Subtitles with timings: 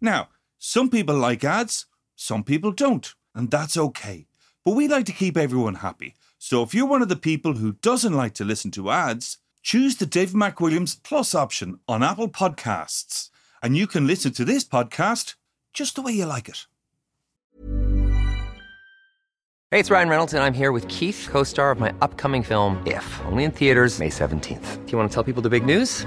[0.00, 4.26] Now, some people like ads, some people don't, and that's okay.
[4.64, 6.14] But we like to keep everyone happy.
[6.38, 9.96] So if you're one of the people who doesn't like to listen to ads, choose
[9.96, 13.28] the Dave McWilliams Plus option on Apple Podcasts,
[13.62, 15.34] and you can listen to this podcast
[15.74, 16.66] just the way you like it.
[19.70, 22.82] Hey, it's Ryan Reynolds, and I'm here with Keith, co star of my upcoming film,
[22.86, 24.84] If, only in theaters, May 17th.
[24.84, 26.06] Do you want to tell people the big news?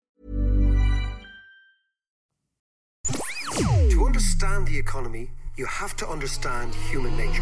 [4.21, 7.41] Understand the economy, you have to understand human nature.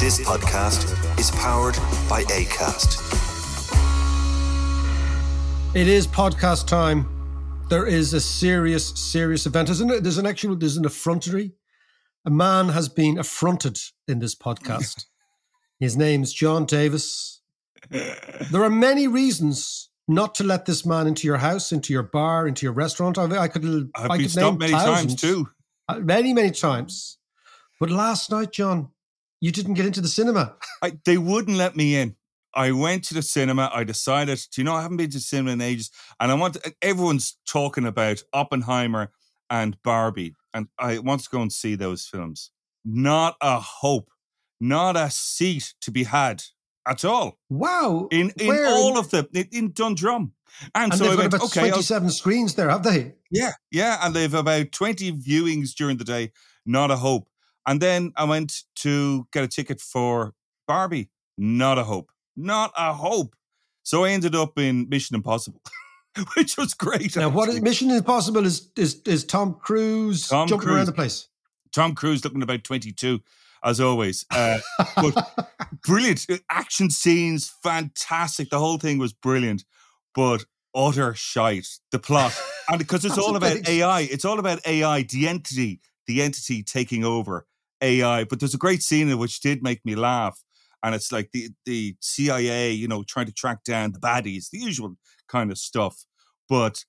[0.00, 0.88] This podcast
[1.20, 1.74] is powered
[2.08, 2.96] by ACAST.
[5.74, 7.06] It is podcast time.
[7.68, 9.68] There is a serious, serious event.
[9.68, 11.52] There's an, there's an actual, there's an effrontery.
[12.24, 13.78] A man has been affronted
[14.08, 15.04] in this podcast.
[15.78, 17.42] His name's John Davis.
[17.90, 22.46] There are many reasons not to let this man into your house, into your bar,
[22.46, 23.18] into your restaurant.
[23.18, 25.48] I, I could, I've I been stopped many times too.
[25.88, 27.18] Uh, Many, many times.
[27.78, 28.88] But last night, John,
[29.40, 30.56] you didn't get into the cinema.
[30.82, 32.16] I, they wouldn't let me in.
[32.54, 33.70] I went to the cinema.
[33.72, 36.56] I decided, do you know, I haven't been to cinema in ages, and I want.
[36.80, 39.12] everyone's talking about Oppenheimer
[39.50, 42.50] and Barbie, and I want to go and see those films.
[42.84, 44.10] Not a hope,
[44.58, 46.44] not a seat to be had
[46.86, 48.08] at all Wow.
[48.10, 48.66] in in Where?
[48.68, 50.32] all of them in, Dundrum.
[50.74, 53.14] And, And so they've got went, about okay, I'll- 27 screens there, have they?
[53.30, 56.32] yeah, yeah, and they've about twenty viewings during the day.
[56.64, 57.28] Not a hope.
[57.66, 60.32] And then I went to get a ticket for
[60.68, 61.10] Barbie.
[61.36, 62.10] Not a hope.
[62.36, 63.34] Not a hope.
[63.82, 65.60] So I ended up in Mission Impossible,
[66.36, 67.16] which was great.
[67.16, 67.60] Now, what is.
[67.60, 70.76] Mission Impossible is is is Tom Cruise Tom jumping Cruise.
[70.76, 71.28] around the place.
[71.72, 73.20] Tom Cruise looking about twenty two,
[73.64, 74.24] as always.
[74.30, 74.58] Uh,
[74.96, 75.50] but
[75.86, 78.50] brilliant action scenes, fantastic.
[78.50, 79.64] The whole thing was brilliant,
[80.14, 80.44] but
[80.74, 81.68] utter shite.
[81.90, 85.80] The plot, and because it's all about big- AI, it's all about AI, the entity,
[86.06, 87.46] the entity taking over
[87.80, 88.24] AI.
[88.24, 90.42] But there's a great scene in which did make me laugh,
[90.82, 94.58] and it's like the the CIA, you know, trying to track down the baddies, the
[94.58, 94.96] usual
[95.28, 96.04] kind of stuff.
[96.48, 96.84] But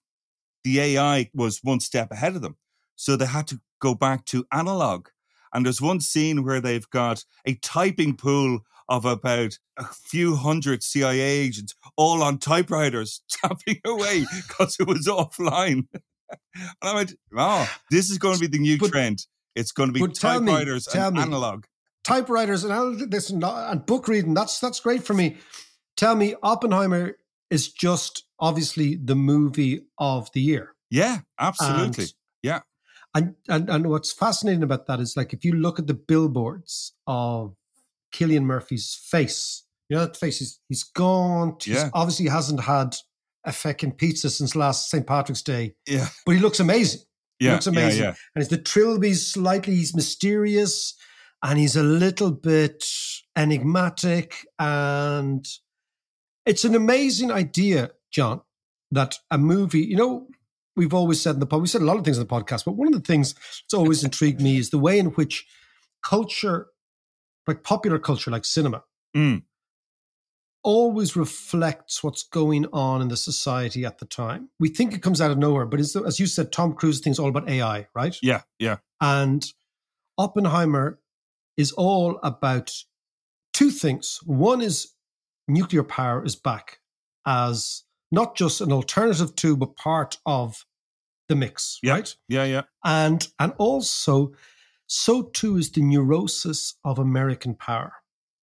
[0.64, 2.58] the AI was one step ahead of them,
[2.96, 5.08] so they had to go back to analog.
[5.54, 8.60] And there's one scene where they've got a typing pool
[8.90, 15.08] of about a few hundred CIA agents all on typewriters tapping away because it was
[15.08, 15.88] offline.
[16.32, 16.38] and
[16.82, 19.26] I went, oh, this is going to be the new But- trend.
[19.56, 21.22] It's going to be me- typewriters tell and me.
[21.24, 21.66] analog.
[22.04, 24.36] Typewriters and this and, and book reading.
[24.36, 25.38] That's that's great for me.
[25.98, 27.18] Tell me, Oppenheimer
[27.50, 30.76] is just obviously the movie of the year.
[30.92, 32.04] Yeah, absolutely.
[32.04, 32.14] And-
[32.44, 32.60] yeah.
[33.18, 36.94] And, and and what's fascinating about that is like if you look at the billboards
[37.08, 37.56] of
[38.14, 41.64] Cillian Murphy's face, you know that face is he's gaunt.
[41.64, 41.90] He's Yeah.
[41.94, 42.96] obviously hasn't had
[43.44, 45.08] a fucking pizza since last St.
[45.08, 46.10] Patrick's Day, Yeah.
[46.26, 47.02] but he looks amazing.
[47.40, 47.54] He Yeah.
[47.54, 48.04] looks amazing.
[48.04, 48.16] Yeah.
[48.36, 50.94] And it's the Trilby's slightly, he's mysterious
[51.44, 52.84] and he's a little bit
[53.36, 54.46] enigmatic.
[54.60, 55.48] And
[56.46, 58.42] it's an amazing idea, John,
[58.92, 60.28] that a movie, you know,
[60.78, 62.64] we've always said in the pod, we said a lot of things in the podcast,
[62.66, 65.46] but one of the things that's always intrigued me is the way in which
[66.04, 66.68] culture,
[67.48, 68.84] like popular culture, like cinema,
[69.16, 69.44] Mm.
[70.64, 74.50] always reflects what's going on in the society at the time.
[74.60, 77.20] We think it comes out of nowhere, but it's, as you said, Tom Cruise thinks
[77.20, 78.16] all about AI, right?
[78.22, 78.42] Yeah.
[78.60, 78.78] Yeah.
[79.00, 79.46] And
[80.18, 81.00] Oppenheimer
[81.56, 82.74] is all about
[83.54, 84.20] two things.
[84.26, 84.94] One is
[85.48, 86.80] nuclear power is back
[87.26, 90.66] as not just an alternative to, but part of
[91.28, 91.94] the mix, Yeah.
[91.94, 92.16] right?
[92.28, 92.46] Yeah.
[92.46, 92.62] Yeah.
[92.84, 94.34] And and also,
[94.88, 97.94] so too is the neurosis of American power.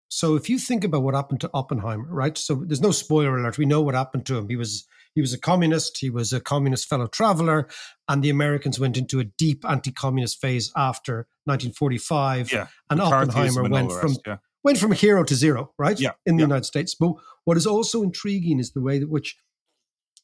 [0.09, 2.39] So if you think about what happened to Oppenheimer, right?
[2.39, 3.59] So there's no spoiler alert.
[3.59, 4.49] We know what happened to him.
[4.49, 5.99] He was he was a communist.
[5.99, 7.69] He was a communist fellow traveler,
[8.09, 12.53] and the Americans went into a deep anti-communist phase after 1945.
[12.53, 12.67] Yeah.
[12.91, 14.37] and Oppenheimer went from rest, yeah.
[14.63, 15.99] went from hero to zero, right?
[15.99, 16.47] Yeah, In the yeah.
[16.47, 16.95] United States.
[16.95, 17.15] But
[17.45, 19.37] what is also intriguing is the way that which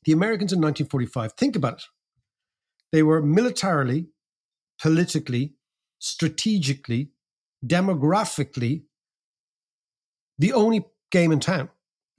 [0.04, 1.82] the Americans in 1945, think about it.
[2.92, 4.08] They were militarily,
[4.80, 5.54] politically,
[5.98, 7.12] strategically,
[7.64, 8.84] demographically
[10.38, 11.68] the only game in town,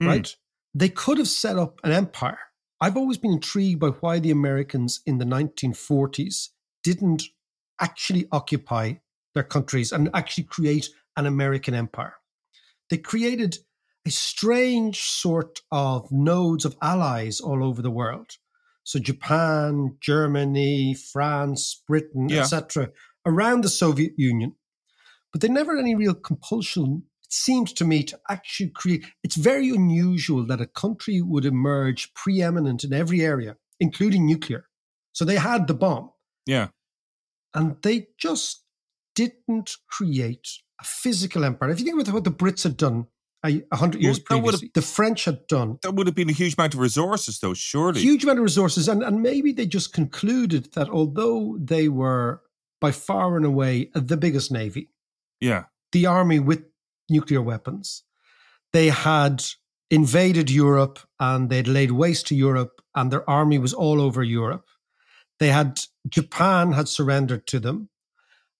[0.00, 0.06] Hmm.
[0.06, 0.36] right?
[0.74, 2.38] They could have set up an empire.
[2.80, 6.50] I've always been intrigued by why the Americans in the 1940s
[6.82, 7.24] didn't
[7.80, 8.94] actually occupy
[9.34, 12.14] their countries and actually create an American empire.
[12.90, 13.58] They created
[14.06, 18.36] a strange sort of nodes of allies all over the world.
[18.84, 22.40] So Japan, Germany, France, Britain, Yeah.
[22.40, 22.90] etc.,
[23.24, 24.56] around the Soviet Union.
[25.32, 29.04] But they never had any real compulsion, it seemed to me, to actually create.
[29.22, 34.68] It's very unusual that a country would emerge preeminent in every area, including nuclear.
[35.12, 36.10] So they had the bomb
[36.46, 36.68] Yeah.
[37.54, 38.64] and they just
[39.14, 40.48] didn't create
[40.80, 41.70] a physical empire.
[41.70, 43.06] If you think about what the Brits had done
[43.72, 46.74] hundred years Well, previously, the French had done That would have been a huge amount
[46.74, 48.00] of resources, though, surely.
[48.00, 52.40] huge amount of resources, and, and maybe they just concluded that although they were
[52.80, 54.90] by far and away the biggest navy,
[55.40, 55.64] Yeah.
[55.92, 56.64] the army with
[57.08, 58.04] nuclear weapons,
[58.72, 59.44] they had
[59.90, 64.66] invaded Europe and they'd laid waste to Europe, and their army was all over Europe.
[65.38, 67.88] They had Japan had surrendered to them.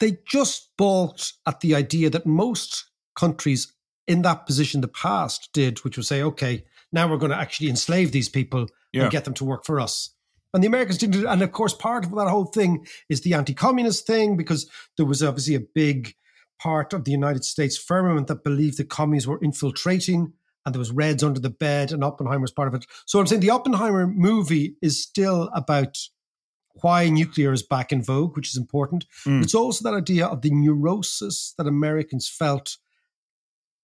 [0.01, 3.73] They just balked at the idea that most countries
[4.07, 7.71] in that position the past did, which was say, okay, now we're going to actually
[7.71, 9.03] enslave these people Yeah.
[9.03, 10.11] and get them to work for us.
[10.55, 11.27] And the Americans didn't.
[11.27, 15.23] And of course, part of that whole thing is the anti-communist thing because there was
[15.23, 16.15] obviously a big
[16.61, 20.35] part of the United States firmament that believed the communists were infiltrating,
[20.65, 22.87] and there was Reds under the bed, and Oppenheimer was part of it.
[23.07, 25.97] So I'm saying the Oppenheimer movie is still about
[26.83, 29.07] why nuclear is back in vogue, which is important.
[29.27, 29.43] Mm.
[29.43, 32.77] It's also that idea of the neurosis that Americans felt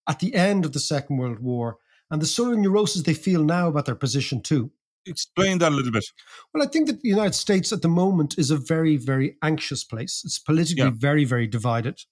[0.09, 1.77] at the end of the Second World War,
[2.11, 4.71] and the sort of neurosis they feel now about their position too.
[5.07, 6.07] Explain that a little bit.
[6.53, 9.85] Well, I think that the United States at the moment is a very, very anxious
[9.85, 10.23] place.
[10.25, 10.91] It's politically Yeah.
[10.95, 12.05] very, very divided.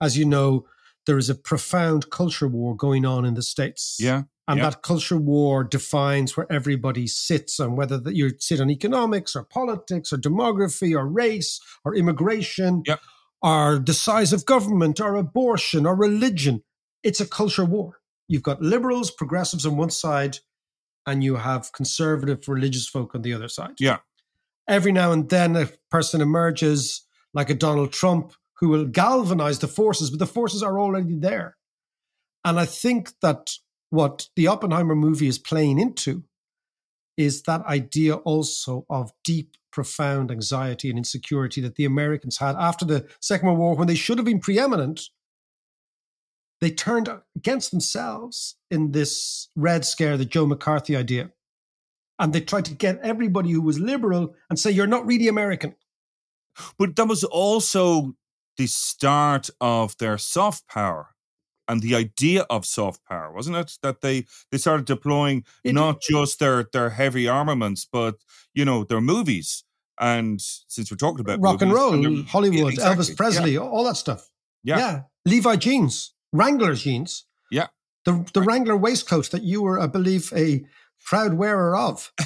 [0.00, 0.66] As you know,
[1.06, 3.96] there is a profound culture war going on in the States.
[4.00, 4.22] Yeah.
[4.46, 4.70] And yeah.
[4.70, 9.42] that culture war defines where everybody sits and whether that you sit on economics or
[9.44, 12.96] politics or demography or race or immigration Yeah.
[13.42, 16.62] or the size of government or abortion or religion.
[17.04, 18.00] It's a culture war.
[18.26, 20.38] You've got liberals, progressives on one side,
[21.06, 23.74] and you have conservative religious folk on the other side.
[23.78, 23.98] Yeah.
[24.66, 29.68] Every now and then a person emerges like a Donald Trump who will galvanize the
[29.68, 31.56] forces, but the forces are already there.
[32.44, 33.52] And I think that
[33.90, 36.24] what the Oppenheimer movie is playing into
[37.16, 42.84] is that idea also of deep, profound anxiety and insecurity that the Americans had after
[42.84, 45.02] the Second World War when they should have been preeminent.
[46.64, 51.30] They turned against themselves in this Red Scare, the Joe McCarthy idea.
[52.18, 55.74] And they tried to get everybody who was liberal and say, you're not really American.
[56.78, 58.14] But that was also
[58.56, 61.08] the start of their soft power
[61.68, 63.72] and the idea of soft power, wasn't it?
[63.82, 68.14] That they they started deploying It- not just their their heavy armaments, but
[68.54, 69.64] you know their movies.
[70.00, 73.04] And since we're talking about Rock and roll, they're- Hollywood, Yeah, exactly.
[73.04, 74.30] Elvis Presley, all that stuff.
[74.62, 74.78] Yeah.
[74.78, 75.02] Yeah.
[75.26, 77.24] Levi jeans, Wrangler jeans.
[77.50, 77.68] Yeah.
[78.04, 80.64] The, the Wrangler waistcoat that you were, I believe, a
[81.06, 82.12] proud wearer of.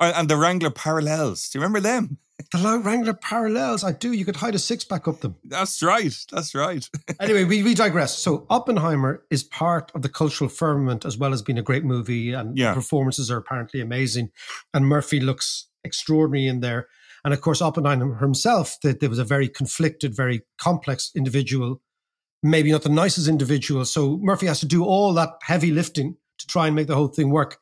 [0.00, 1.48] Uh, and the Wrangler parallels.
[1.48, 2.18] Do you remember them?
[2.50, 4.10] The low Wrangler parallels, I do.
[4.12, 5.36] You could hide a six pack up them.
[5.44, 6.12] That's right.
[6.32, 6.88] That's right.
[7.20, 8.18] anyway, we, we digress.
[8.18, 12.32] So Oppenheimer is part of the cultural firmament as well as being a great movie,
[12.32, 12.70] and Yeah.
[12.70, 14.30] the performances are apparently amazing.
[14.74, 16.88] And Murphy looks extraordinary in there.
[17.24, 21.80] And of course, Oppenheimer himself, that there was a very conflicted, very complex individual,
[22.42, 23.84] maybe not the nicest individual.
[23.84, 27.08] So Murphy has to do all that heavy lifting to try and make the whole
[27.08, 27.58] thing work.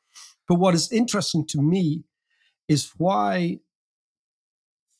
[0.48, 2.04] But what is interesting to me
[2.68, 3.60] is why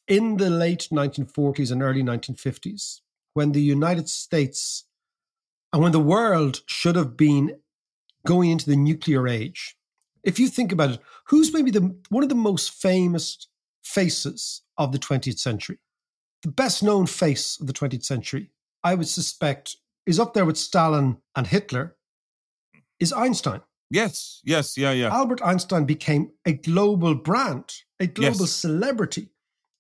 [0.07, 3.01] in the late 1940s and early 1950s,
[3.35, 4.85] when the United States
[5.73, 7.57] and when the world should have been
[8.27, 9.77] going into the nuclear age,
[10.25, 13.47] if you think about it, who's maybe the one of the most famous
[13.83, 15.79] faces of the 20th century?
[16.43, 18.51] The best known face of the 20th century,
[18.83, 21.97] I would suspect, is up there with Stalin and Hitler,
[22.99, 23.61] is Einstein.
[23.91, 24.41] Yes.
[24.45, 24.77] Yes.
[24.77, 24.93] Yeah.
[24.93, 25.09] Yeah.
[25.13, 28.53] Albert Einstein became a global brand, a global Yes.
[28.53, 29.31] celebrity,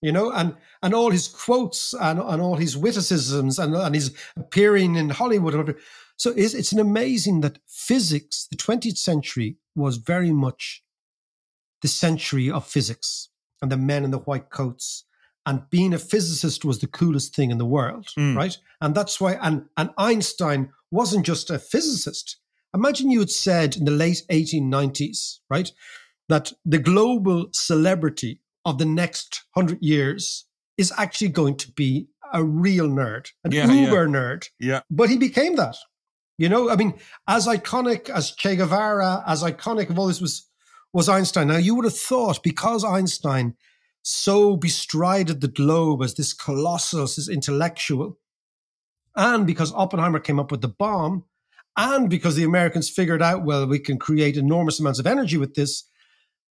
[0.02, 4.14] you know, and and all his quotes and, and all his witticisms and, and his
[4.36, 5.54] appearing in Hollywood.
[5.54, 5.74] And
[6.16, 10.82] so it's, it's an amazing that physics, the 20th century, was very much
[11.82, 13.28] the century of physics
[13.62, 15.04] and the men in the white coats
[15.50, 18.36] and being a physicist was the coolest thing in the world, Mm.
[18.36, 18.56] right?
[18.80, 22.36] And that's why, and, and Einstein wasn't just a physicist.
[22.72, 25.72] Imagine you had said in the late 1890s, right,
[26.28, 30.46] that the global celebrity of the next hundred years
[30.78, 33.86] is actually going to be a real nerd, an Yeah, yeah.
[33.86, 34.48] uber nerd.
[34.60, 34.82] Yeah.
[34.88, 35.76] But he became that.
[36.38, 36.94] You know, I mean,
[37.26, 40.46] as iconic as Che Guevara, as iconic of all this was
[40.92, 41.46] was Einstein.
[41.48, 43.54] Now you would have thought because Einstein
[44.02, 48.18] so bestrided the globe as this colossus, this intellectual,
[49.16, 51.24] and because Oppenheimer came up with the bomb,
[51.76, 55.54] and because the Americans figured out, well, we can create enormous amounts of energy with
[55.54, 55.84] this,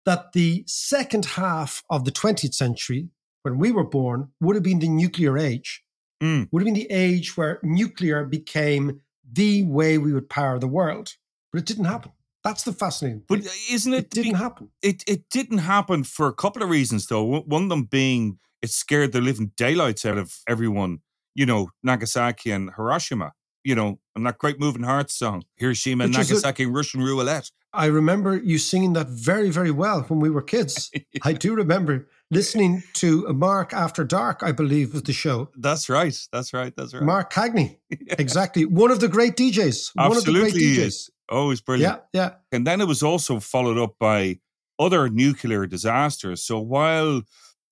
[0.05, 3.09] that the second half of the 20th century,
[3.43, 5.83] when we were born, would have been the nuclear age.
[6.21, 6.49] Mm.
[6.51, 9.01] Would have been the age where nuclear became
[9.31, 11.13] the way we would power the world.
[11.51, 12.11] But it didn't happen.
[12.49, 13.23] That's the fascinating.
[13.27, 13.97] But isn't it?
[14.05, 14.69] it didn't be- happen.
[14.81, 17.23] It it didn't happen for a couple of reasons though.
[17.23, 20.99] One- of them being it scared the living daylights out of everyone.
[21.35, 23.33] You know, Nagasaki and Hiroshima.
[23.63, 27.51] You know, and that great moving hearts song, Hiroshima and is a- Nagasaki, Russian roulette.
[27.73, 30.89] I remember you singing that very, very well when we were kids.
[31.23, 35.49] I do remember listening to Mark After Dark, I believe was the show.
[35.55, 36.17] That's right.
[36.31, 36.73] That's right.
[36.75, 37.03] That's right.
[37.03, 37.77] Mark Cagney,
[38.17, 38.65] exactly.
[38.65, 39.91] One of the great DJs.
[39.95, 40.87] One of the great Absolutely DJs.
[40.87, 41.09] is.
[41.29, 42.01] Oh, it's brilliant.
[42.13, 42.33] Yeah, yeah.
[42.51, 44.39] And then it was also followed up by
[44.79, 46.43] other nuclear disasters.
[46.43, 47.21] So while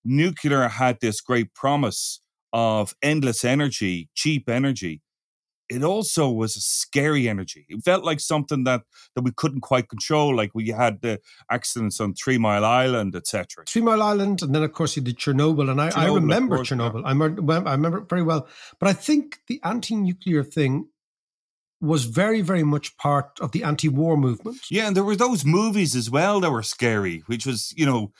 [0.05, 2.21] nuclear had this great promise
[2.53, 5.01] of endless energy, cheap energy,
[5.69, 7.65] it also was a scary energy.
[7.67, 8.83] It felt like something that
[9.15, 10.35] that we couldn't quite control.
[10.35, 11.19] Like we had the
[11.51, 13.65] accidents on Three Mile Island, etc.
[13.67, 16.15] Three Mile Island, and then of course you did Chernobyl, and I, I Chernobyl, of
[16.15, 16.77] remember course, yeah.
[16.77, 17.01] Chernobyl.
[17.05, 18.47] I remember, I remember it very well.
[18.79, 20.87] But I think the anti-nuclear thing
[21.81, 24.57] was very, very much part of the anti-war movement.
[24.71, 28.11] Yeah, and there were those movies as well that were scary, which was you know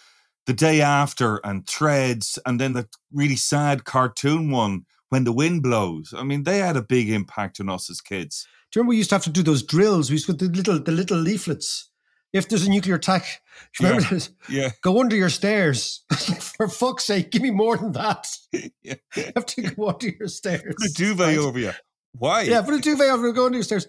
[0.45, 5.63] the day after and Threads, and then the really sad cartoon one when the wind
[5.63, 6.13] blows.
[6.15, 8.45] I mean, they had a big impact on us as kids.
[8.71, 10.09] Do you remember we used to have to do those drills?
[10.09, 11.89] We used to get the little, the little leaflets.
[12.33, 13.41] If there's a nuclear attack,
[13.79, 14.09] remember Yeah.
[14.09, 14.29] this?
[14.49, 16.03] Yeah, Go under your stairs.
[16.57, 18.27] For fuck's sake, give me more than that.
[18.83, 18.95] yeah.
[19.15, 20.75] You have to go under your stairs.
[20.77, 21.37] Put a duvet right?
[21.37, 21.71] over you.
[22.17, 22.43] Why?
[22.43, 23.87] Yeah, put a duvet over, go under your stairs.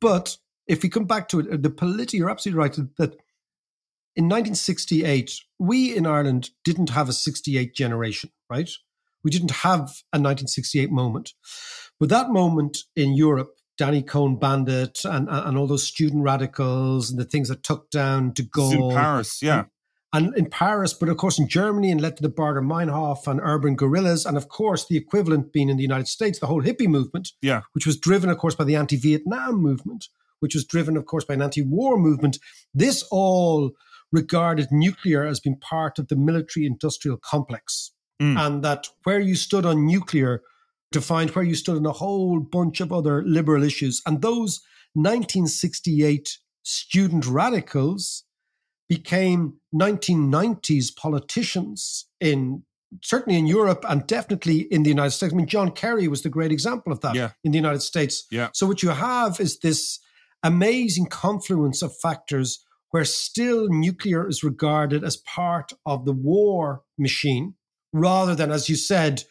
[0.00, 0.36] But
[0.66, 3.16] if we come back to it, the polity, you're absolutely right that
[4.16, 8.70] in 1968, we in Ireland didn't have a 68 generation, right?
[9.22, 9.80] We didn't have
[10.12, 11.32] a 1968 moment.
[11.98, 17.18] But that moment in Europe, Danny Cohn Bendit and, and, all those student radicals and
[17.18, 19.40] the things that took down De Gaulle in Paris.
[19.42, 19.64] Yeah,
[20.12, 23.40] and in Paris, but of course in Germany and led to the Baader Meinhof and
[23.42, 26.88] urban guerrillas, and of course the equivalent being in the United States, the whole hippie
[26.88, 27.60] movement, yeah.
[27.72, 30.08] which was driven, of course, by the anti-Vietnam movement,
[30.40, 32.38] which was driven, of course, by an anti-war movement.
[32.74, 33.72] This all
[34.10, 38.36] regarded nuclear as being part of the military-industrial complex, Mm.
[38.38, 40.42] and that where you stood on nuclear
[40.92, 44.60] defined where you stood on a whole bunch of other liberal issues, and those
[44.94, 48.24] 1968 student radicals
[48.90, 52.64] became 1990s politicians in
[53.04, 55.32] certainly in Europe and definitely in the United States.
[55.32, 57.30] I mean, John Kerry was the great example of that Yeah.
[57.44, 58.26] in the United States.
[58.32, 58.48] Yeah.
[58.52, 60.00] So what you have is this
[60.42, 67.54] amazing confluence of factors where still nuclear is regarded as part of the war machine
[67.92, 69.22] rather than, as you said,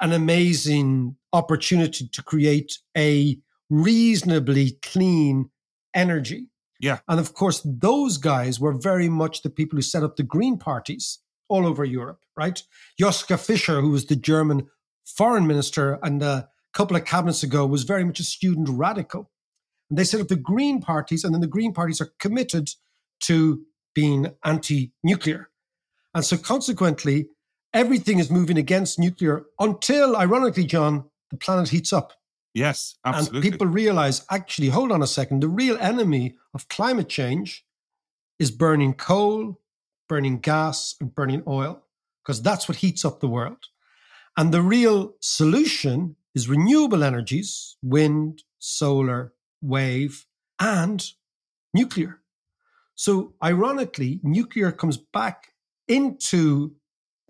[0.00, 3.36] an amazing opportunity to create a
[3.68, 5.50] reasonably clean
[5.94, 6.49] energy.
[6.80, 7.00] Yeah.
[7.06, 10.58] And of course, those guys were very much the people who set up the Green
[10.58, 11.18] parties
[11.48, 12.62] all over Europe, right?
[13.00, 14.66] Joschka Fischer, who was the German
[15.04, 19.30] foreign minister and a couple of cabinets ago, was very much a student radical.
[19.90, 22.70] And they set up the Green parties, and then the Green parties are committed
[23.24, 23.62] to
[23.94, 25.50] being anti nuclear.
[26.14, 27.28] And so consequently,
[27.74, 32.12] everything is moving against nuclear until, ironically, John, the planet heats up.
[32.54, 33.38] Yes, absolutely.
[33.38, 37.64] And people realize actually, hold on a second, the real enemy of climate change
[38.38, 39.60] is burning coal,
[40.08, 41.82] burning gas, and burning oil,
[42.22, 43.66] because that's what heats up the world.
[44.36, 50.26] And the real solution is renewable energies, wind, solar, wave,
[50.58, 51.04] and
[51.74, 52.20] nuclear.
[52.94, 55.52] So, ironically, nuclear comes back
[55.88, 56.76] into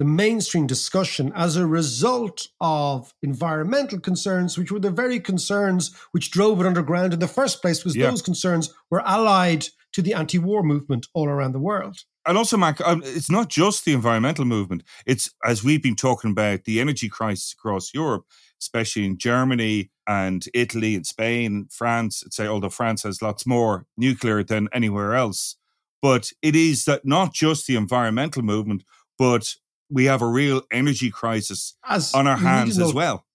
[0.00, 6.30] the mainstream discussion as a result of environmental concerns, which were the very concerns which
[6.30, 8.08] drove it underground in the first place, because Yeah.
[8.08, 11.98] those concerns were allied to the anti war movement all around the world.
[12.26, 14.82] and also, Mac, um, it's not just the environmental movement.
[15.06, 18.24] It's as we've been talking about the energy crisis across Europe,
[18.60, 22.22] especially in Germany and Italy and Spain, France.
[22.24, 25.56] I'd say, although France has lots more nuclear than anywhere else,
[26.02, 28.84] but it is that not just the environmental movement,
[29.18, 29.54] but
[29.90, 33.26] we have a real energy crisis As on our hands as al- well.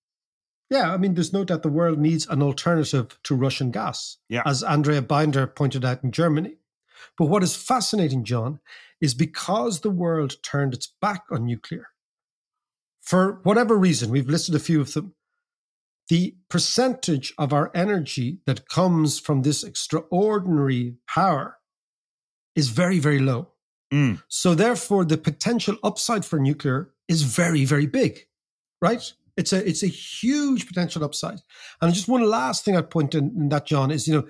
[0.69, 4.41] Yeah, I mean, there's no doubt the world needs an alternative to Russian gas, Yeah.
[4.45, 6.57] as Andrea Binder pointed out in Germany.
[7.17, 8.59] But what is fascinating, John,
[8.99, 11.89] is because the world turned its back on nuclear,
[13.01, 15.13] for whatever reason, we've listed a few of them,
[16.09, 21.57] the percentage of our energy that comes from this extraordinary power
[22.55, 23.49] is very, very low.
[23.93, 24.21] Mm.
[24.27, 28.19] So therefore, the potential upside for nuclear is very, very big,
[28.81, 29.13] right?
[29.37, 31.39] It's a it's a huge potential upside.
[31.81, 34.27] And just one last thing I'd point in, in that, John, is you know,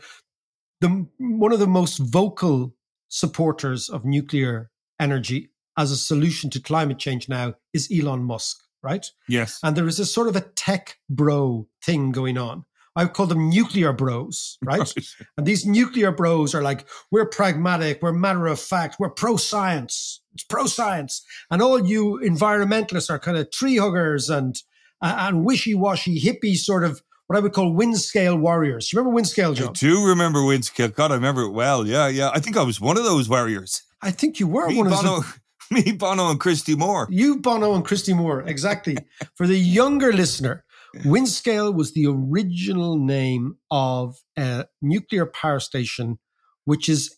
[0.82, 2.76] the one of the most vocal
[3.08, 9.06] supporters of nuclear energy as a solution to climate change now is Elon Musk, right?
[9.28, 9.60] Yes.
[9.64, 12.66] And there is a sort of a tech bro thing going on.
[12.96, 14.94] I call them nuclear bros, right?
[15.38, 20.22] And these nuclear bros are like, we're pragmatic, we're matter of fact, we're pro science,
[20.34, 21.24] it's pro science.
[21.52, 24.56] And all you environmentalists are kind of tree huggers and
[25.02, 28.92] and wishy washy hippie sort of what I would call wind scale warriors.
[28.92, 29.74] You remember wind scale, I John?
[29.74, 30.94] do remember Windscale.
[30.94, 31.88] God, I remember it well.
[31.88, 32.30] Yeah, yeah.
[32.34, 33.82] I think I was one of those warriors.
[34.02, 35.40] I think you were Me, one of Bono, those.
[35.72, 37.08] me, Bono, and Christy Moore.
[37.10, 38.98] You, Bono, and Christy Moore, exactly.
[39.36, 40.64] For the younger listener,
[41.04, 46.20] Windscale was the original name of a nuclear power station,
[46.66, 47.16] which is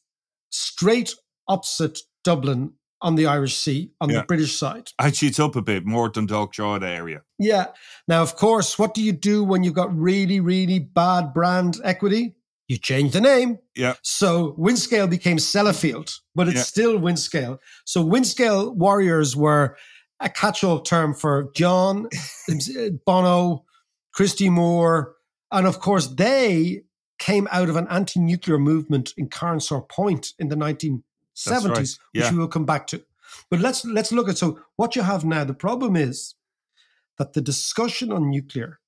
[0.50, 1.13] straight
[1.48, 4.22] opposite Dublin on the Irish Sea on Yeah.
[4.22, 4.89] the British side.
[5.00, 7.22] Actually, it's up a bit more than Dundalk area.
[7.38, 7.67] Yeah.
[8.07, 12.36] Now, of course, what do you do when you've got really, really bad brand equity?
[12.67, 13.60] You change the name.
[13.75, 13.93] Yeah.
[14.01, 16.63] So Windscale became Sellafield, but it's Yeah.
[16.63, 17.60] still Windscale.
[17.86, 19.77] So Windscale Warriors were
[20.19, 22.10] a catch-all term for John,
[23.05, 23.63] Bono,
[24.17, 25.13] Christy Moore,
[25.51, 26.81] and of course they
[27.19, 31.03] came out of an anti-nuclear movement in Carnsore Point in the 1970s,
[31.45, 31.89] That's right.
[32.13, 33.03] which we will come back to.
[33.51, 35.43] But let's let's look at so what you have now.
[35.43, 36.33] The problem is
[37.19, 38.79] that the discussion on nuclear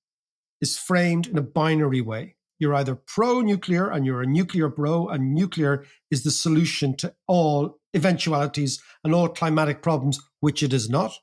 [0.62, 2.36] is framed in a binary way.
[2.58, 7.14] You're either pro nuclear and you're a nuclear bro, and nuclear is the solution to
[7.28, 11.20] all eventualities and all climatic problems, which it is not.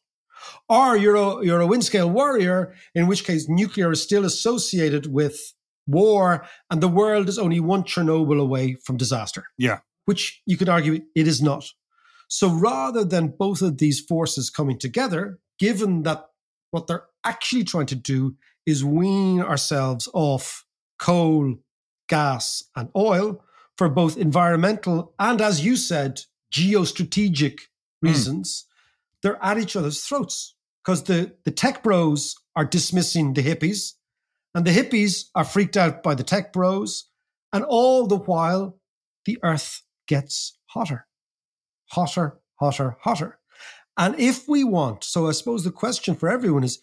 [0.69, 5.07] Or you're a, you're a wind scale warrior, in which case nuclear is still associated
[5.13, 5.55] with
[5.87, 9.79] war, and the world is only one Chernobyl away from disaster Yeah.
[10.05, 11.65] which you could argue it is not.
[12.29, 16.27] So rather than both of these forces coming together, given that
[16.71, 20.65] what they're actually trying to do is wean ourselves off
[20.99, 21.57] coal,
[22.09, 23.45] gas, and oil
[23.79, 26.21] for both environmental and, as you said,
[26.53, 27.59] geostrategic
[28.03, 28.09] hmm.
[28.09, 28.67] reasons,
[29.23, 33.93] they're at each other's throats because the, the tech bros are dismissing the hippies
[34.55, 37.11] and the hippies are freaked out by the tech bros.
[37.53, 38.79] And all the while,
[39.27, 41.07] the earth gets hotter,
[41.91, 43.39] hotter, hotter, hotter.
[43.99, 46.81] And if we want, so I suppose the question for everyone is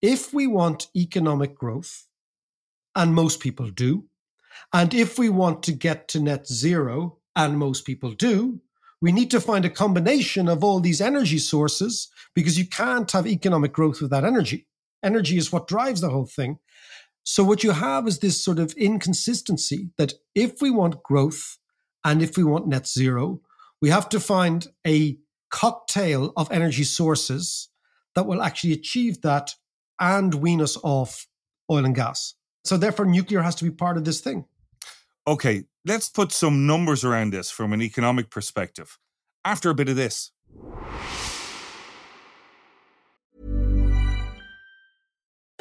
[0.00, 2.06] if we want economic growth,
[2.96, 4.06] and most people do,
[4.72, 8.60] and if we want to get to net zero, and most people do,
[9.00, 13.26] we need to find a combination of all these energy sources because you can't have
[13.26, 14.66] economic growth without energy.
[15.02, 16.58] Energy is what drives the whole thing.
[17.22, 21.58] So, what you have is this sort of inconsistency that if we want growth
[22.04, 23.40] and if we want net zero,
[23.80, 25.18] we have to find a
[25.50, 27.68] cocktail of energy sources
[28.14, 29.54] that will actually achieve that
[30.00, 31.26] and wean us off
[31.70, 32.34] oil and gas.
[32.64, 34.44] So, therefore, nuclear has to be part of this thing.
[35.26, 38.98] Okay, let's put some numbers around this from an economic perspective.
[39.44, 40.32] After a bit of this.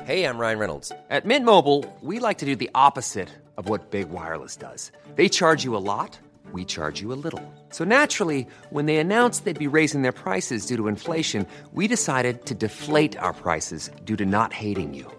[0.05, 0.91] Hey, I'm Ryan Reynolds.
[1.09, 4.91] At Mint Mobile, we like to do the opposite of what Big Wireless does.
[5.15, 6.17] They charge you a lot,
[6.53, 7.43] we charge you a little.
[7.69, 12.45] So naturally, when they announced they'd be raising their prices due to inflation, we decided
[12.45, 15.18] to deflate our prices due to not hating you.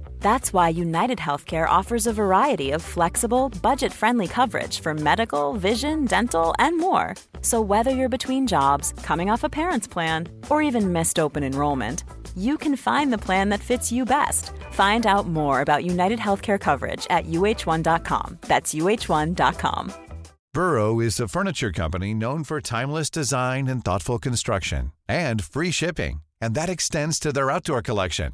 [0.21, 6.05] That's why United Healthcare offers a variety of flexible, budget friendly coverage for medical, vision,
[6.05, 7.15] dental, and more.
[7.41, 12.03] So, whether you're between jobs, coming off a parent's plan, or even missed open enrollment,
[12.37, 14.51] you can find the plan that fits you best.
[14.71, 18.37] Find out more about United Healthcare coverage at uh1.com.
[18.41, 19.93] That's uh1.com.
[20.53, 26.21] Burrow is a furniture company known for timeless design and thoughtful construction and free shipping,
[26.39, 28.33] and that extends to their outdoor collection.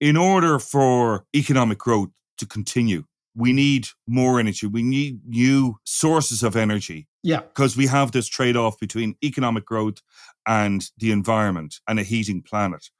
[0.00, 4.66] in order for economic growth to continue, we need more energy.
[4.66, 7.06] We need new sources of energy.
[7.22, 7.40] Yeah.
[7.40, 9.98] Because we have this trade off between economic growth
[10.46, 12.90] and the environment and a heating planet.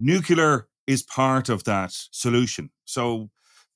[0.00, 2.70] Nuclear is part of that solution.
[2.84, 3.30] So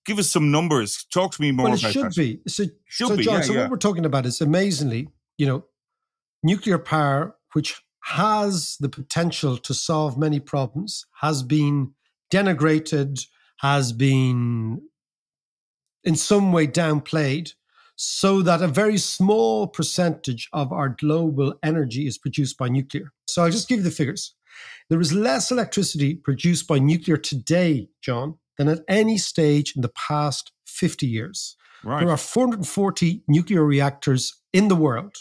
[0.06, 1.04] give us some numbers.
[1.12, 2.16] Talk to me more well, it about should that.
[2.16, 2.40] be.
[2.46, 3.60] So, Should so be, John, yeah, so yeah.
[3.62, 5.64] what we're talking about is amazingly, you know,
[6.42, 11.92] nuclear power, which has the potential to solve many problems, has been
[12.32, 13.26] denigrated,
[13.58, 14.80] has been
[16.04, 17.52] in some way downplayed,
[17.94, 23.12] so that a very small percentage of our global energy is produced by nuclear.
[23.26, 24.34] So I'll just give you the figures.
[24.88, 29.92] There is less electricity produced by nuclear today, John, than at any stage in the
[30.08, 31.56] past 50 years.
[31.84, 32.00] Right.
[32.00, 35.16] There are 440 nuclear reactors in the world.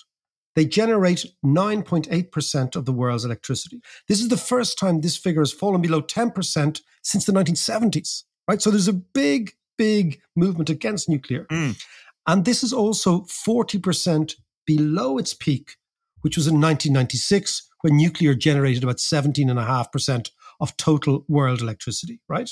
[0.55, 3.81] They generate 9.8% of the world's electricity.
[4.07, 8.61] This is the first time this figure has fallen below 10% since the 1970s, right?
[8.61, 11.45] So there's a big, big movement against nuclear.
[11.45, 11.81] Mm.
[12.27, 14.35] And this is also 40%
[14.65, 15.77] below its peak,
[16.21, 22.51] which was in 1996 when nuclear generated about 17.5% of total world electricity, right?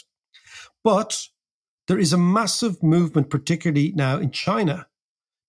[0.84, 1.28] But
[1.88, 4.88] there is a massive movement, particularly now in China,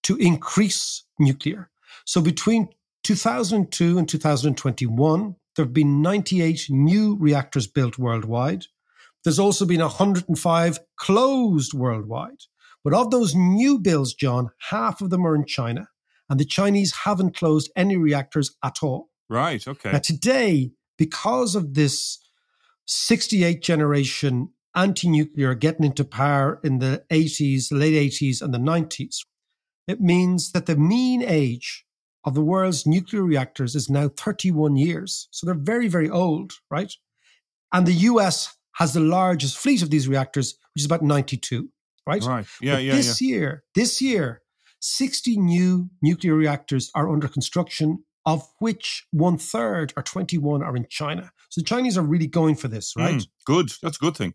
[0.02, 1.69] to increase nuclear.
[2.06, 2.68] So between
[3.04, 8.66] 2002 and 2021, there have been 98 new reactors built worldwide.
[9.24, 12.44] There's also been 105 closed worldwide.
[12.82, 15.88] But of those new builds, John, half of them are in China.
[16.28, 19.10] And the Chinese haven't closed any reactors at all.
[19.28, 19.66] Right.
[19.66, 19.92] Okay.
[19.92, 22.18] Now, today, because of this
[22.86, 29.18] 68 generation anti nuclear getting into power in the 80s, late 80s, and the 90s,
[29.86, 31.84] it means that the mean age
[32.24, 35.28] of the world's nuclear reactors is now 31 years.
[35.30, 36.92] So they're very, very old, right?
[37.72, 41.68] And the US has the largest fleet of these reactors, which is about 92,
[42.06, 42.22] right?
[42.22, 42.46] Right.
[42.60, 42.74] Yeah.
[42.74, 42.92] But yeah.
[42.94, 44.42] this year, this year,
[44.80, 50.86] 60 new nuclear reactors are under construction, of which one third or 21 are in
[50.88, 51.30] China.
[51.50, 53.16] So the Chinese are really going for this, right?
[53.16, 53.72] Mm, good.
[53.82, 54.34] That's a good thing.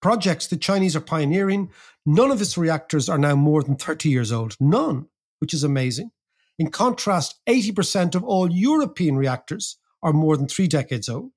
[0.00, 1.70] Projects the Chinese are pioneering.
[2.06, 4.56] None of its reactors are now more than 30 years old.
[4.60, 5.06] None,
[5.40, 6.10] which is amazing.
[6.58, 11.32] In contrast, 80% of all European reactors are more than three decades old.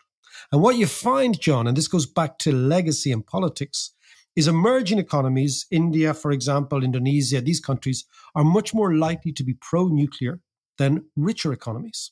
[0.51, 3.91] And what you find, John, and this goes back to legacy and politics,
[4.35, 9.53] is emerging economies, India, for example, Indonesia, these countries are much more likely to be
[9.53, 10.39] pro nuclear
[10.77, 12.11] than richer economies.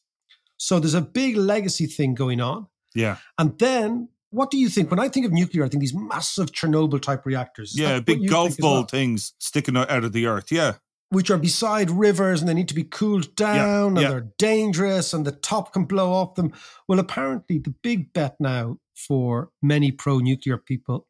[0.58, 2.68] So there's a big legacy thing going on.
[2.94, 3.18] Yeah.
[3.38, 4.92] And then what do you think?
[4.92, 7.72] When I think of nuclear, I think these massive Chernobyl type reactors.
[7.72, 8.00] Is Yeah.
[8.00, 8.84] Big golf ball well?
[8.84, 10.52] things sticking out of the earth.
[10.52, 10.76] Yeah.
[11.10, 14.10] Which are beside rivers and they need to be cooled down and yeah.
[14.10, 16.54] they're dangerous and the top can blow off them.
[16.88, 21.08] Well, apparently, the big bet now for many pro nuclear people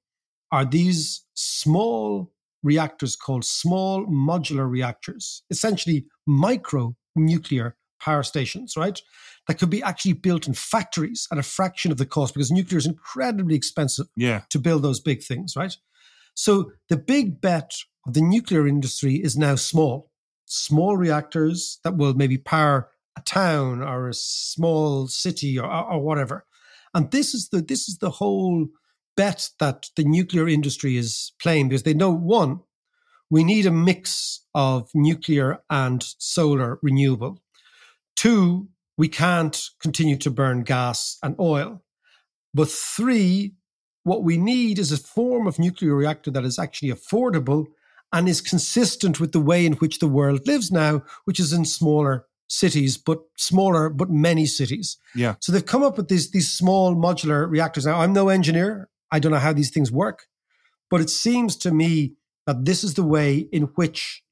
[0.51, 2.31] are these small
[2.63, 9.01] reactors called small modular reactors, essentially micro nuclear power stations, right?
[9.49, 12.77] That could be actually built in factories at a fraction of the cost because nuclear
[12.77, 14.43] is incredibly expensive Yeah.
[14.51, 15.75] to build those big things, right?
[16.35, 17.73] So the big bet
[18.05, 20.11] of the nuclear industry is now small,
[20.45, 26.45] small reactors that will maybe power a town or a small city or, or whatever.
[26.93, 28.67] And this is the this is the whole
[29.17, 32.59] bet that the nuclear industry is playing because they know one,
[33.31, 37.41] we need a mix of nuclear and solar renewable.
[38.15, 41.81] Two, we can't continue to burn gas and oil.
[42.53, 43.53] But three,
[44.03, 47.67] what we need is a form of nuclear reactor that is actually affordable
[48.11, 51.63] and is consistent with the way in which the world lives now, which is in
[51.63, 54.97] smaller cities, but smaller, but many cities.
[55.15, 55.35] Yeah.
[55.39, 57.85] So they've come up with these, these small modular reactors.
[57.85, 58.89] Now, I'm no engineer.
[59.13, 60.27] I don't know how these things work,
[60.89, 64.23] but it seems to me that this is the way in which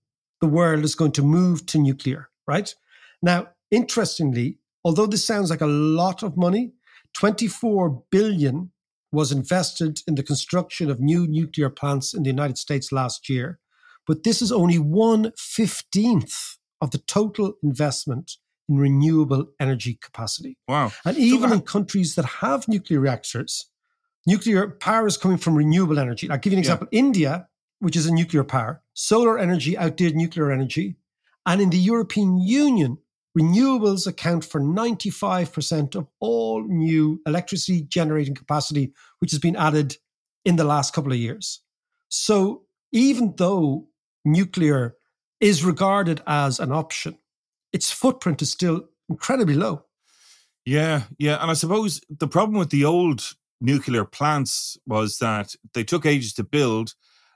[0.42, 2.76] the world is going to move to nuclear, right?
[3.22, 6.74] Now, interestingly, although this sounds like a lot of money,
[7.14, 8.72] 24 billion
[9.12, 13.60] was invested in the construction of new nuclear plants in the United States last year.
[14.06, 18.34] But this is only one fifteenth of the total investment
[18.70, 20.58] in renewable energy capacity.
[20.68, 20.92] Wow.
[21.06, 23.70] And even So, in countries that have nuclear reactors,
[24.26, 26.30] nuclear power is coming from renewable energy.
[26.30, 26.88] I'll give you an example.
[26.92, 27.00] Yeah.
[27.00, 27.48] India,
[27.80, 30.98] which is a nuclear power, solar energy outdid nuclear energy.
[31.46, 32.98] And in the European Union,
[33.38, 39.98] renewables account for 95% of all new electricity generating capacity, which has been added
[40.46, 41.62] in the last couple of years.
[42.10, 43.88] So even though
[44.26, 44.96] nuclear
[45.40, 47.18] is regarded as an option,
[47.74, 49.84] its footprint is still incredibly low.
[50.66, 51.42] Yeah, yeah.
[51.42, 56.34] And I suppose the problem with the old nuclear plants was that they took ages
[56.34, 56.94] to build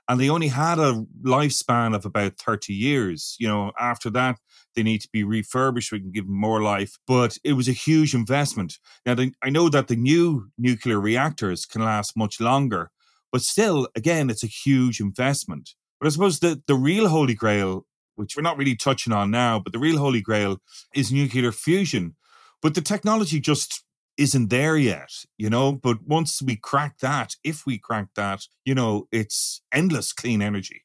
[0.08, 3.36] and they only had a lifespan of about 30 years.
[3.38, 4.38] You know, after that,
[4.74, 5.92] they need to be refurbished.
[5.92, 8.78] We can give them more life, but it was a huge investment.
[9.06, 12.90] Now, I know that the new nuclear reactors can last much longer,
[13.30, 15.70] but still, again, it's a huge investment.
[16.00, 17.86] But I suppose the, the real holy grail,
[18.16, 20.58] which we're not really touching on now, but the real holy grail
[20.94, 22.16] is nuclear fusion.
[22.60, 23.84] But the technology just
[24.18, 25.72] isn't there yet, you know.
[25.72, 30.82] But once we crack that, if we crack that, you know, it's endless clean energy.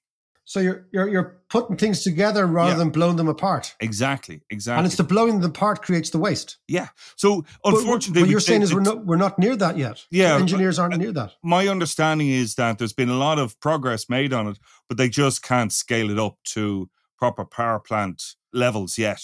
[0.48, 2.78] So you're you're you're putting things together rather yeah.
[2.78, 3.76] than blowing them apart.
[3.82, 4.78] Exactly, exactly.
[4.78, 6.58] And it's the blowing them apart creates the waste.
[6.70, 6.88] Yeah.
[7.18, 10.06] So unfortunately, what, you're saying is we're not we're not near that yet.
[10.10, 11.34] Yeah, the engineers aren't uh, near that.
[11.44, 15.10] My understanding is that there's been a lot of progress made on it, but they
[15.10, 19.20] just can't scale it up to proper power plant levels yet.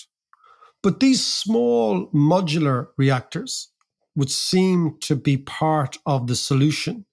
[0.81, 3.69] But these small modular reactors
[4.15, 7.05] would seem to be part of the solution.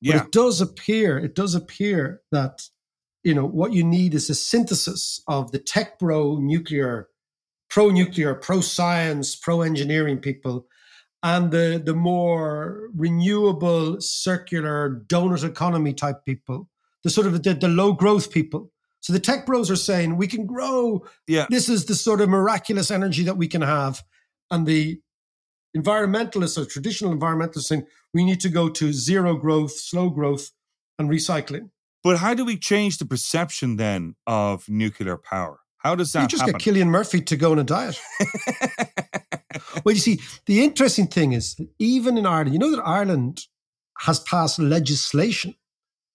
[0.00, 0.22] But yeah.
[0.22, 2.68] it does appear, it does appear that
[3.24, 7.08] you know what you need is a synthesis of the tech bro nuclear,
[7.68, 10.66] pro nuclear, pro science, pro engineering people,
[11.22, 16.68] and the the more renewable, circular, donut economy type people,
[17.02, 18.70] the sort of the, the low growth people.
[19.00, 21.04] So the tech bros are saying we can grow.
[21.26, 24.02] Yeah, this is the sort of miraculous energy that we can have,
[24.50, 25.00] and the
[25.76, 30.50] environmentalists or traditional environmentalists saying we need to go to zero growth, slow growth,
[30.98, 31.70] and recycling.
[32.02, 35.60] But how do we change the perception then of nuclear power?
[35.78, 36.58] How does that You just happen?
[36.58, 38.00] get Cillian Murphy to go on a diet.
[39.84, 43.42] well, you see, the interesting thing is even in Ireland, you know that Ireland
[44.00, 45.54] has passed legislation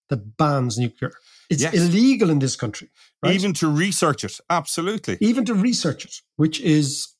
[0.09, 1.11] that bans nuclear.
[1.49, 1.73] It's yes.
[1.73, 2.89] illegal in this country.
[3.21, 3.33] Right?
[3.35, 4.39] Even to research it.
[4.49, 5.17] Absolutely.
[5.21, 7.12] Even to research it, which is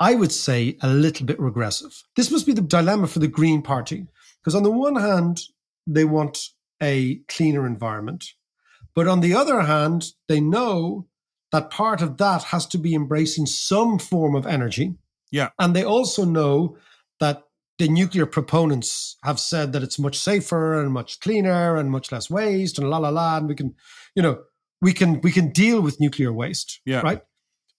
[0.00, 2.02] I would say, a little bit regressive.
[2.16, 4.06] This must be the dilemma for the Green Party,
[4.40, 5.42] because on the one hand,
[5.86, 6.38] they want
[6.82, 8.24] a cleaner environment.
[8.94, 11.06] But on the other hand, they know
[11.52, 14.94] that part of that has to be embracing some form of energy.
[15.30, 15.50] Yeah.
[15.58, 16.76] And they also know
[17.18, 17.42] that
[17.78, 22.30] the nuclear proponents have said that it's much safer and much cleaner and much less
[22.30, 23.38] waste and la la la.
[23.38, 23.74] And we can,
[24.14, 24.42] you know,
[24.80, 26.80] we can we can deal with nuclear waste.
[26.84, 27.00] Yeah.
[27.00, 27.22] Right.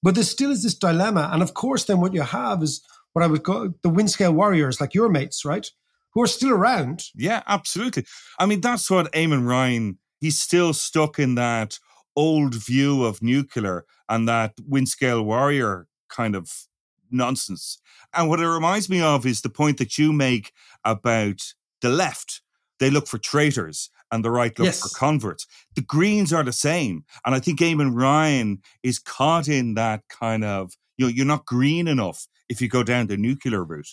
[0.04, 1.30] But there still is this dilemma.
[1.32, 2.82] And of course, then what you have is
[3.14, 5.68] what I would call the wind scale warriors, like your mates, right?
[6.14, 7.04] Who are still around.
[7.16, 8.06] Yeah, absolutely.
[8.40, 11.80] I mean, that's what Eamon Ryan, he's still stuck in that
[12.16, 16.68] old view of nuclear and that wind scale warrior kind of
[17.10, 17.80] nonsense.
[18.14, 20.52] And what it reminds me of is the point that you make
[20.84, 22.42] about the left.
[22.80, 24.82] They look for traitors and the right look yes.
[24.82, 25.48] for converts.
[25.76, 27.06] The Greens are the same.
[27.26, 31.46] And I think Eamon Ryan is caught in that kind of, you know, you're not
[31.46, 33.88] green enough if you go down the nuclear route.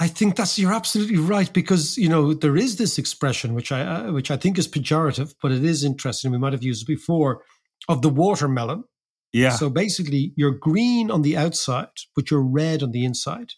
[0.00, 3.82] I think that's you're absolutely right because you know there is this expression which I
[3.82, 6.32] uh, which I think is pejorative, but it is interesting.
[6.32, 7.42] We might have used it before
[7.88, 8.84] of the watermelon.
[9.32, 9.50] Yeah.
[9.50, 13.52] So basically, you're green on the outside, but you're red on the inside,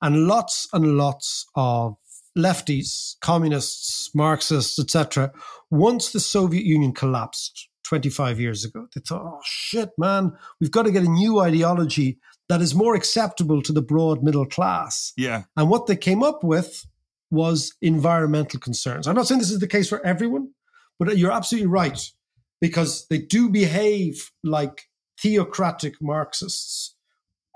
[0.00, 1.96] and lots and lots of
[2.42, 5.32] lefties, communists, Marxists, etc.,
[5.70, 10.84] once the Soviet Union collapsed 25 years ago, they thought, oh shit, man, we've got
[10.84, 15.12] to get a new ideology that is more acceptable to the broad middle class.
[15.16, 15.44] Yeah.
[15.56, 16.86] And what they came up with
[17.30, 19.06] was environmental concerns.
[19.06, 20.50] I'm not saying this is the case for everyone,
[20.98, 22.00] but you're absolutely right
[22.60, 24.88] because they do behave like
[25.20, 26.96] theocratic Marxists.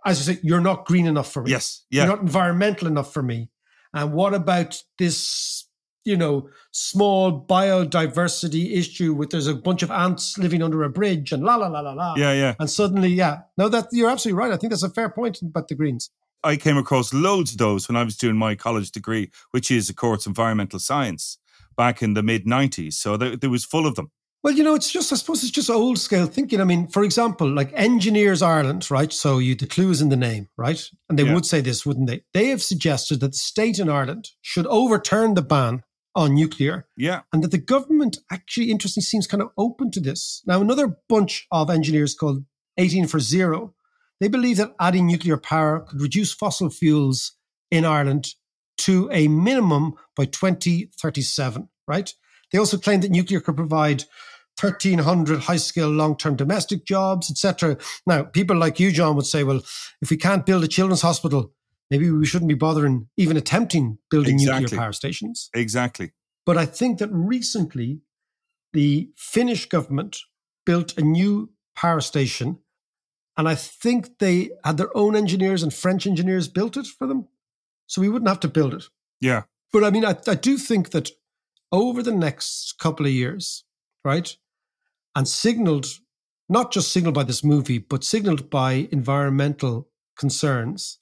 [0.06, 1.50] As you say, you're not green enough for me.
[1.50, 1.84] Yes.
[1.90, 2.04] Yeah.
[2.04, 3.50] You're not environmental enough for me.
[3.94, 5.66] And what about this,
[6.04, 11.32] you know, small biodiversity issue with there's a bunch of ants living under a bridge
[11.32, 12.14] and la la la la la.
[12.16, 12.54] Yeah, yeah.
[12.58, 13.42] And suddenly, yeah.
[13.56, 14.52] No, that you're absolutely right.
[14.52, 16.10] I think that's a fair point about the Greens.
[16.42, 19.88] I came across loads of those when I was doing my college degree, which is,
[19.88, 21.38] of course, environmental science
[21.76, 22.94] back in the mid 90s.
[22.94, 24.10] So there, there was full of them.
[24.44, 26.60] Well, you know, it's just, I suppose it's just old scale thinking.
[26.60, 29.10] I mean, for example, like Engineers Ireland, right?
[29.10, 30.78] So you, the clue is in the name, right?
[31.08, 31.32] And they yeah.
[31.32, 32.24] would say this, wouldn't they?
[32.34, 35.82] They have suggested that the state in Ireland should overturn the ban
[36.14, 36.86] on nuclear.
[36.94, 37.22] Yeah.
[37.32, 40.42] And that the government actually, interestingly, seems kind of open to this.
[40.46, 42.44] Now, another bunch of engineers called
[42.76, 43.72] 18 for Zero,
[44.20, 47.32] they believe that adding nuclear power could reduce fossil fuels
[47.70, 48.34] in Ireland
[48.76, 52.12] to a minimum by 2037, right?
[52.52, 54.04] They also claim that nuclear could provide
[54.60, 57.76] 1,300 high skill long term domestic jobs, etc.
[58.06, 59.62] Now, people like you, John, would say, well,
[60.00, 61.52] if we can't build a children's hospital,
[61.90, 64.62] maybe we shouldn't be bothering even attempting building Exactly.
[64.62, 65.50] nuclear power stations.
[65.54, 66.12] Exactly.
[66.46, 68.00] But I think that recently
[68.72, 70.18] the Finnish government
[70.66, 72.58] built a new power station.
[73.36, 77.26] And I think they had their own engineers and French engineers built it for them.
[77.86, 78.84] So we wouldn't have to build it.
[79.20, 79.42] Yeah.
[79.72, 81.10] But I mean, I, I do think that
[81.72, 83.64] over the next couple of years,
[84.04, 84.36] right,
[85.14, 85.86] and signaled,
[86.48, 90.98] not just signaled by this movie, but signaled by environmental concerns,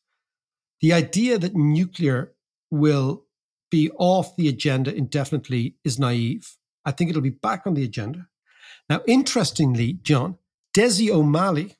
[0.80, 2.32] the idea that nuclear
[2.70, 3.24] will
[3.70, 6.56] be off the agenda indefinitely is naive.
[6.84, 8.28] I think it'll be back on the agenda.
[8.88, 10.36] Now, interestingly, John,
[10.76, 11.76] Desi O'Malley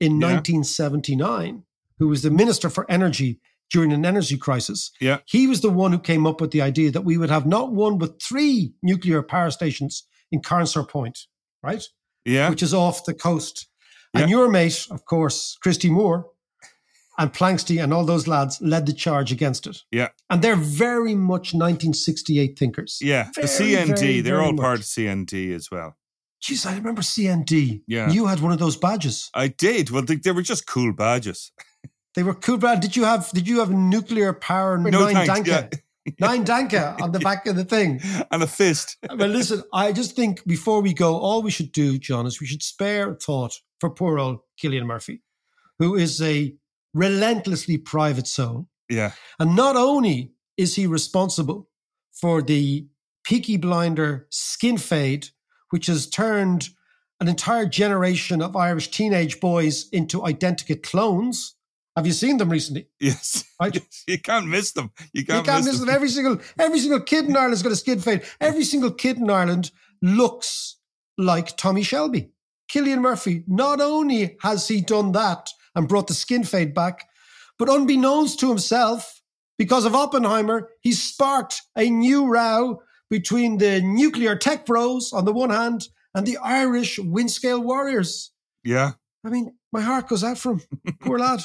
[0.00, 0.28] in Yeah.
[0.34, 1.64] 1979,
[1.98, 5.18] who was the Minister for Energy during an energy crisis, Yeah.
[5.26, 7.72] he was the one who came up with the idea that we would have not
[7.72, 11.26] one but three nuclear power stations in Carnsore Point,
[11.64, 11.82] right?
[12.24, 12.50] Yeah.
[12.50, 13.68] Which is off the coast.
[14.14, 14.22] Yeah.
[14.22, 16.26] And your mate, of course, Christy Moore
[17.18, 19.78] and Planxty and all those lads led the charge against it.
[19.90, 20.08] yeah.
[20.30, 22.98] And they're very much 1968 thinkers.
[23.00, 23.28] Yeah.
[23.34, 24.62] the CND, very, they're very all much.
[24.62, 25.96] part of CND as well.
[26.42, 27.82] Jeez, I remember CND.
[27.86, 28.10] Yeah.
[28.10, 29.30] You had one of those badges.
[29.34, 29.90] I did.
[29.90, 31.52] Well, they, they were just cool badges.
[32.14, 32.58] They were cool.
[32.58, 35.80] Brad, did you have did you have nuclear power No nine thanks, danka?
[36.20, 38.00] Nine danka on the back of the thing.
[38.30, 38.96] And a fist.
[39.08, 42.46] Well, listen, I just think before we go, all we should do, John, is we
[42.46, 45.22] should spare a thought for poor old Cillian Murphy,
[45.78, 46.54] who is a
[46.92, 48.68] relentlessly private soul.
[48.88, 49.12] Yeah.
[49.38, 51.68] And not only is he responsible
[52.12, 52.86] for the
[53.24, 55.28] Peaky Blinder skin fade,
[55.70, 56.68] which has turned
[57.20, 61.56] an entire generation of Irish teenage boys into identical clones.
[61.96, 62.88] Have you seen them recently?
[63.00, 63.44] Yes.
[63.60, 63.80] Right?
[64.08, 64.90] You can't miss them.
[65.12, 65.86] You You can't, can't miss, them.
[65.86, 65.94] them.
[65.94, 68.22] Every single every single kid in Ireland's got a skin fade.
[68.40, 69.70] Every single kid in Ireland
[70.02, 70.76] looks
[71.16, 72.30] like Tommy Shelby.
[72.70, 77.06] Cillian Murphy, not only has he done that and brought the skin fade back,
[77.58, 79.20] but unbeknownst to himself,
[79.58, 82.80] because of Oppenheimer, he sparked a new row
[83.10, 88.32] between the nuclear tech bros on the one hand and the Irish Windscale Warriors.
[88.64, 88.92] Yeah.
[89.24, 90.62] I mean, my heart goes out for him.
[91.00, 91.44] Poor lad.